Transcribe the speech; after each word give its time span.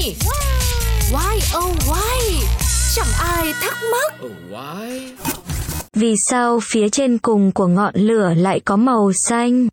nhỉ? 0.00 0.14
Why 1.12 1.58
oh 1.58 1.76
why? 1.88 2.44
Chẳng 2.94 3.06
ai 3.18 3.52
thắc 3.60 3.76
mắc. 3.92 4.14
Oh, 4.26 4.32
why? 4.50 5.00
Vì 5.94 6.14
sao 6.30 6.60
phía 6.62 6.88
trên 6.88 7.18
cùng 7.18 7.52
của 7.52 7.66
ngọn 7.66 7.94
lửa 7.94 8.34
lại 8.36 8.60
có 8.60 8.76
màu 8.76 9.12
xanh? 9.28 9.68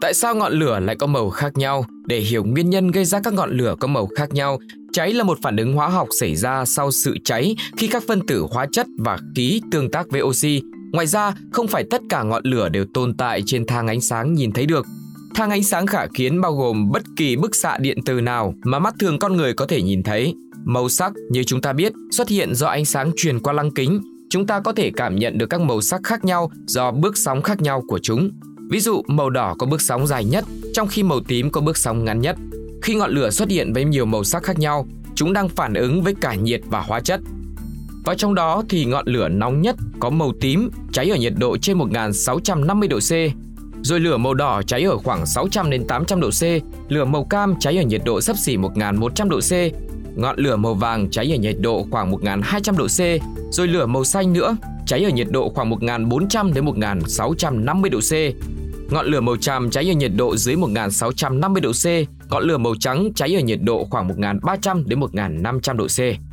Tại 0.00 0.14
sao 0.14 0.34
ngọn 0.34 0.52
lửa 0.52 0.80
lại 0.80 0.96
có 0.98 1.06
màu 1.06 1.30
khác 1.30 1.56
nhau? 1.56 1.84
Để 2.06 2.20
hiểu 2.20 2.44
nguyên 2.44 2.70
nhân 2.70 2.90
gây 2.90 3.04
ra 3.04 3.20
các 3.24 3.32
ngọn 3.32 3.56
lửa 3.56 3.74
có 3.80 3.86
màu 3.86 4.08
khác 4.16 4.30
nhau, 4.30 4.58
cháy 4.92 5.12
là 5.12 5.24
một 5.24 5.38
phản 5.42 5.56
ứng 5.56 5.72
hóa 5.72 5.88
học 5.88 6.08
xảy 6.20 6.36
ra 6.36 6.64
sau 6.64 6.90
sự 6.90 7.16
cháy 7.24 7.56
khi 7.76 7.86
các 7.86 8.02
phân 8.08 8.26
tử 8.26 8.46
hóa 8.50 8.66
chất 8.72 8.86
và 8.98 9.18
khí 9.36 9.60
tương 9.70 9.90
tác 9.90 10.06
với 10.10 10.22
oxy. 10.22 10.60
Ngoài 10.92 11.06
ra, 11.06 11.34
không 11.52 11.68
phải 11.68 11.84
tất 11.90 12.00
cả 12.08 12.22
ngọn 12.22 12.42
lửa 12.44 12.68
đều 12.68 12.84
tồn 12.94 13.16
tại 13.16 13.42
trên 13.46 13.66
thang 13.66 13.86
ánh 13.86 14.00
sáng 14.00 14.34
nhìn 14.34 14.52
thấy 14.52 14.66
được. 14.66 14.86
Thang 15.38 15.50
ánh 15.50 15.62
sáng 15.62 15.86
khả 15.86 16.06
kiến 16.14 16.40
bao 16.40 16.52
gồm 16.52 16.90
bất 16.90 17.02
kỳ 17.16 17.36
bức 17.36 17.54
xạ 17.54 17.76
điện 17.80 17.98
từ 18.04 18.20
nào 18.20 18.54
mà 18.64 18.78
mắt 18.78 18.94
thường 18.98 19.18
con 19.18 19.36
người 19.36 19.54
có 19.54 19.66
thể 19.66 19.82
nhìn 19.82 20.02
thấy. 20.02 20.34
Màu 20.64 20.88
sắc, 20.88 21.12
như 21.30 21.44
chúng 21.44 21.60
ta 21.60 21.72
biết, 21.72 21.92
xuất 22.10 22.28
hiện 22.28 22.54
do 22.54 22.66
ánh 22.66 22.84
sáng 22.84 23.12
truyền 23.16 23.40
qua 23.40 23.52
lăng 23.52 23.70
kính. 23.70 24.00
Chúng 24.30 24.46
ta 24.46 24.60
có 24.60 24.72
thể 24.72 24.90
cảm 24.96 25.16
nhận 25.16 25.38
được 25.38 25.46
các 25.46 25.60
màu 25.60 25.80
sắc 25.80 26.00
khác 26.04 26.24
nhau 26.24 26.50
do 26.66 26.90
bước 26.90 27.16
sóng 27.16 27.42
khác 27.42 27.60
nhau 27.60 27.82
của 27.88 27.98
chúng. 27.98 28.30
Ví 28.70 28.80
dụ, 28.80 29.02
màu 29.06 29.30
đỏ 29.30 29.54
có 29.58 29.66
bước 29.66 29.80
sóng 29.80 30.06
dài 30.06 30.24
nhất, 30.24 30.44
trong 30.74 30.88
khi 30.88 31.02
màu 31.02 31.20
tím 31.20 31.50
có 31.50 31.60
bước 31.60 31.76
sóng 31.76 32.04
ngắn 32.04 32.20
nhất. 32.20 32.36
Khi 32.82 32.94
ngọn 32.94 33.10
lửa 33.10 33.30
xuất 33.30 33.48
hiện 33.48 33.72
với 33.72 33.84
nhiều 33.84 34.04
màu 34.04 34.24
sắc 34.24 34.42
khác 34.42 34.58
nhau, 34.58 34.86
chúng 35.14 35.32
đang 35.32 35.48
phản 35.48 35.74
ứng 35.74 36.02
với 36.02 36.14
cả 36.20 36.34
nhiệt 36.34 36.60
và 36.66 36.80
hóa 36.80 37.00
chất. 37.00 37.20
Và 38.04 38.14
trong 38.14 38.34
đó 38.34 38.62
thì 38.68 38.84
ngọn 38.84 39.06
lửa 39.06 39.28
nóng 39.28 39.62
nhất 39.62 39.76
có 40.00 40.10
màu 40.10 40.32
tím 40.40 40.70
cháy 40.92 41.10
ở 41.10 41.16
nhiệt 41.16 41.32
độ 41.36 41.56
trên 41.58 41.78
1650 41.78 42.88
độ 42.88 42.98
C, 42.98 43.12
rồi 43.88 44.00
lửa 44.00 44.16
màu 44.16 44.34
đỏ 44.34 44.62
cháy 44.66 44.84
ở 44.84 44.98
khoảng 44.98 45.26
600 45.26 45.70
đến 45.70 45.86
800 45.86 46.20
độ 46.20 46.30
C, 46.30 46.42
lửa 46.88 47.04
màu 47.04 47.24
cam 47.24 47.54
cháy 47.60 47.76
ở 47.76 47.82
nhiệt 47.82 48.00
độ 48.04 48.20
sấp 48.20 48.36
xỉ 48.36 48.56
1100 48.56 49.28
độ 49.28 49.40
C, 49.40 49.52
ngọn 50.16 50.38
lửa 50.38 50.56
màu 50.56 50.74
vàng 50.74 51.10
cháy 51.10 51.32
ở 51.32 51.36
nhiệt 51.36 51.56
độ 51.60 51.86
khoảng 51.90 52.10
1200 52.10 52.76
độ 52.76 52.86
C, 52.86 53.00
rồi 53.50 53.68
lửa 53.68 53.86
màu 53.86 54.04
xanh 54.04 54.32
nữa 54.32 54.56
cháy 54.86 55.04
ở 55.04 55.10
nhiệt 55.10 55.26
độ 55.30 55.48
khoảng 55.48 55.70
1400 55.70 56.54
đến 56.54 56.64
1650 56.64 57.90
độ 57.90 58.00
C. 58.00 58.12
Ngọn 58.92 59.06
lửa 59.06 59.20
màu 59.20 59.36
tràm 59.36 59.70
cháy 59.70 59.90
ở 59.90 59.94
nhiệt 59.94 60.12
độ 60.16 60.36
dưới 60.36 60.56
1650 60.56 61.60
độ 61.60 61.72
C, 61.72 61.86
ngọn 62.30 62.44
lửa 62.44 62.58
màu 62.58 62.74
trắng 62.80 63.08
cháy 63.14 63.34
ở 63.34 63.40
nhiệt 63.40 63.58
độ 63.62 63.86
khoảng 63.90 64.08
1300 64.08 64.84
đến 64.86 65.00
1500 65.00 65.76
độ 65.76 65.86
C. 65.86 66.27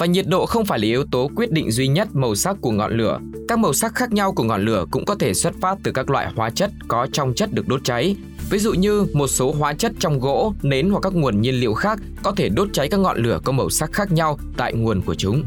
Và 0.00 0.06
nhiệt 0.06 0.26
độ 0.28 0.46
không 0.46 0.64
phải 0.64 0.78
là 0.78 0.84
yếu 0.84 1.04
tố 1.10 1.30
quyết 1.36 1.52
định 1.52 1.70
duy 1.70 1.88
nhất 1.88 2.08
màu 2.12 2.34
sắc 2.34 2.56
của 2.60 2.70
ngọn 2.70 2.96
lửa. 2.96 3.20
Các 3.48 3.58
màu 3.58 3.72
sắc 3.72 3.94
khác 3.94 4.12
nhau 4.12 4.32
của 4.32 4.42
ngọn 4.42 4.64
lửa 4.64 4.84
cũng 4.90 5.04
có 5.04 5.14
thể 5.14 5.34
xuất 5.34 5.54
phát 5.60 5.78
từ 5.82 5.92
các 5.92 6.10
loại 6.10 6.32
hóa 6.36 6.50
chất 6.50 6.70
có 6.88 7.06
trong 7.12 7.34
chất 7.34 7.52
được 7.52 7.68
đốt 7.68 7.80
cháy. 7.84 8.16
Ví 8.50 8.58
dụ 8.58 8.72
như 8.72 9.06
một 9.12 9.26
số 9.26 9.52
hóa 9.52 9.72
chất 9.72 9.92
trong 9.98 10.20
gỗ, 10.20 10.54
nến 10.62 10.90
hoặc 10.90 11.00
các 11.02 11.14
nguồn 11.14 11.40
nhiên 11.40 11.54
liệu 11.54 11.74
khác 11.74 11.98
có 12.22 12.32
thể 12.32 12.48
đốt 12.48 12.68
cháy 12.72 12.88
các 12.88 13.00
ngọn 13.00 13.22
lửa 13.22 13.40
có 13.44 13.52
màu 13.52 13.70
sắc 13.70 13.92
khác 13.92 14.12
nhau 14.12 14.38
tại 14.56 14.72
nguồn 14.72 15.02
của 15.02 15.14
chúng. 15.14 15.44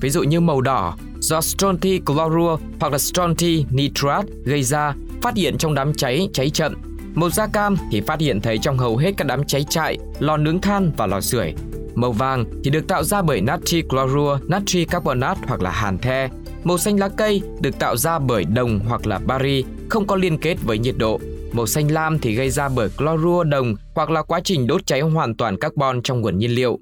Ví 0.00 0.10
dụ 0.10 0.22
như 0.22 0.40
màu 0.40 0.60
đỏ 0.60 0.96
do 1.18 1.40
stronti 1.40 2.00
chlorua 2.06 2.56
hoặc 2.80 2.92
là 2.92 2.98
stronti 2.98 3.64
nitrat 3.70 4.24
gây 4.44 4.62
ra 4.62 4.94
phát 5.22 5.36
hiện 5.36 5.58
trong 5.58 5.74
đám 5.74 5.94
cháy 5.94 6.28
cháy 6.32 6.50
chậm. 6.50 6.74
Màu 7.14 7.30
da 7.30 7.46
cam 7.46 7.76
thì 7.90 8.00
phát 8.00 8.20
hiện 8.20 8.40
thấy 8.40 8.58
trong 8.58 8.78
hầu 8.78 8.96
hết 8.96 9.12
các 9.16 9.26
đám 9.26 9.44
cháy 9.44 9.64
trại, 9.68 9.98
lò 10.18 10.36
nướng 10.36 10.60
than 10.60 10.92
và 10.96 11.06
lò 11.06 11.20
sưởi. 11.20 11.54
Màu 11.96 12.12
vàng 12.12 12.44
thì 12.64 12.70
được 12.70 12.88
tạo 12.88 13.04
ra 13.04 13.22
bởi 13.22 13.40
natri 13.40 13.82
chlorua, 13.88 14.38
natri 14.48 14.84
carbonate 14.84 15.40
hoặc 15.46 15.62
là 15.62 15.70
hàn 15.70 15.98
the. 15.98 16.28
Màu 16.64 16.78
xanh 16.78 16.98
lá 16.98 17.08
cây 17.08 17.42
được 17.60 17.78
tạo 17.78 17.96
ra 17.96 18.18
bởi 18.18 18.44
đồng 18.44 18.80
hoặc 18.88 19.06
là 19.06 19.18
bari, 19.18 19.64
không 19.88 20.06
có 20.06 20.16
liên 20.16 20.38
kết 20.38 20.56
với 20.64 20.78
nhiệt 20.78 20.94
độ. 20.98 21.20
Màu 21.52 21.66
xanh 21.66 21.90
lam 21.90 22.18
thì 22.18 22.34
gây 22.34 22.50
ra 22.50 22.68
bởi 22.68 22.88
chlorua 22.98 23.44
đồng 23.44 23.74
hoặc 23.94 24.10
là 24.10 24.22
quá 24.22 24.40
trình 24.44 24.66
đốt 24.66 24.86
cháy 24.86 25.00
hoàn 25.00 25.34
toàn 25.36 25.56
carbon 25.56 26.02
trong 26.02 26.20
nguồn 26.20 26.38
nhiên 26.38 26.50
liệu. 26.50 26.78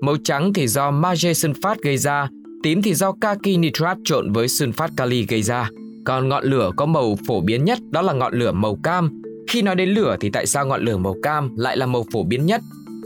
Màu 0.00 0.16
trắng 0.24 0.52
thì 0.52 0.66
do 0.66 0.90
magie 0.90 1.32
sunfat 1.32 1.76
gây 1.82 1.96
ra, 1.96 2.28
tím 2.62 2.82
thì 2.82 2.94
do 2.94 3.12
kaki 3.20 3.56
nitrat 3.58 3.96
trộn 4.04 4.32
với 4.32 4.46
sunfat 4.46 4.88
kali 4.96 5.26
gây 5.26 5.42
ra. 5.42 5.70
Còn 6.04 6.28
ngọn 6.28 6.44
lửa 6.44 6.70
có 6.76 6.86
màu 6.86 7.16
phổ 7.26 7.40
biến 7.40 7.64
nhất 7.64 7.78
đó 7.90 8.02
là 8.02 8.12
ngọn 8.12 8.34
lửa 8.34 8.52
màu 8.52 8.76
cam. 8.82 9.22
Khi 9.50 9.62
nói 9.62 9.74
đến 9.74 9.88
lửa 9.88 10.16
thì 10.20 10.30
tại 10.30 10.46
sao 10.46 10.66
ngọn 10.66 10.84
lửa 10.84 10.96
màu 10.96 11.14
cam 11.22 11.56
lại 11.56 11.76
là 11.76 11.86
màu 11.86 12.04
phổ 12.12 12.22
biến 12.24 12.46
nhất? 12.46 12.60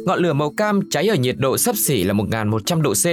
Ngọn 0.06 0.18
lửa 0.18 0.32
màu 0.32 0.50
cam 0.50 0.80
cháy 0.90 1.08
ở 1.08 1.14
nhiệt 1.14 1.36
độ 1.38 1.58
sấp 1.58 1.76
xỉ 1.76 2.04
là 2.04 2.12
1100 2.12 2.82
độ 2.82 2.92
C, 2.92 3.06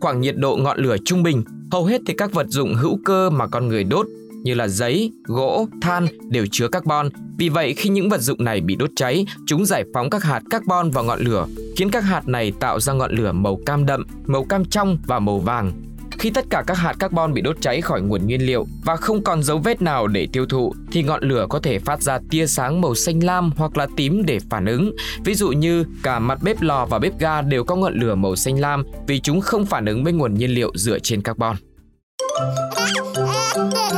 khoảng 0.00 0.20
nhiệt 0.20 0.36
độ 0.36 0.56
ngọn 0.56 0.78
lửa 0.78 0.96
trung 1.04 1.22
bình. 1.22 1.42
Hầu 1.72 1.84
hết 1.84 2.00
thì 2.06 2.14
các 2.14 2.32
vật 2.32 2.46
dụng 2.48 2.74
hữu 2.74 2.98
cơ 3.04 3.30
mà 3.30 3.46
con 3.46 3.68
người 3.68 3.84
đốt 3.84 4.06
như 4.42 4.54
là 4.54 4.68
giấy, 4.68 5.12
gỗ, 5.24 5.66
than 5.80 6.06
đều 6.30 6.46
chứa 6.52 6.68
carbon. 6.68 7.08
Vì 7.38 7.48
vậy 7.48 7.74
khi 7.74 7.90
những 7.90 8.08
vật 8.08 8.20
dụng 8.20 8.44
này 8.44 8.60
bị 8.60 8.76
đốt 8.76 8.90
cháy, 8.96 9.26
chúng 9.46 9.66
giải 9.66 9.84
phóng 9.94 10.10
các 10.10 10.22
hạt 10.22 10.42
carbon 10.50 10.90
vào 10.90 11.04
ngọn 11.04 11.20
lửa, 11.20 11.46
khiến 11.76 11.90
các 11.90 12.00
hạt 12.00 12.28
này 12.28 12.52
tạo 12.60 12.80
ra 12.80 12.92
ngọn 12.92 13.12
lửa 13.12 13.32
màu 13.32 13.60
cam 13.66 13.86
đậm, 13.86 14.06
màu 14.26 14.44
cam 14.44 14.64
trong 14.64 14.98
và 15.06 15.18
màu 15.18 15.38
vàng. 15.38 15.72
Khi 16.18 16.30
tất 16.30 16.44
cả 16.50 16.64
các 16.66 16.78
hạt 16.78 16.92
carbon 16.98 17.34
bị 17.34 17.42
đốt 17.42 17.56
cháy 17.60 17.80
khỏi 17.80 18.00
nguồn 18.00 18.26
nguyên 18.26 18.46
liệu 18.46 18.66
và 18.84 18.96
không 18.96 19.24
còn 19.24 19.42
dấu 19.42 19.58
vết 19.58 19.82
nào 19.82 20.06
để 20.06 20.28
tiêu 20.32 20.46
thụ, 20.46 20.72
thì 20.92 21.02
ngọn 21.02 21.22
lửa 21.22 21.46
có 21.50 21.58
thể 21.58 21.78
phát 21.78 22.02
ra 22.02 22.18
tia 22.30 22.46
sáng 22.46 22.80
màu 22.80 22.94
xanh 22.94 23.24
lam 23.24 23.52
hoặc 23.56 23.76
là 23.76 23.86
tím 23.96 24.22
để 24.26 24.38
phản 24.50 24.66
ứng. 24.66 24.96
Ví 25.24 25.34
dụ 25.34 25.48
như, 25.48 25.84
cả 26.02 26.18
mặt 26.18 26.38
bếp 26.42 26.62
lò 26.62 26.86
và 26.90 26.98
bếp 26.98 27.18
ga 27.18 27.42
đều 27.42 27.64
có 27.64 27.76
ngọn 27.76 27.94
lửa 27.94 28.14
màu 28.14 28.36
xanh 28.36 28.60
lam 28.60 28.84
vì 29.06 29.20
chúng 29.20 29.40
không 29.40 29.66
phản 29.66 29.86
ứng 29.86 30.04
với 30.04 30.12
nguồn 30.12 30.34
nhiên 30.34 30.50
liệu 30.50 30.72
dựa 30.74 30.98
trên 30.98 31.22
carbon. 31.22 31.56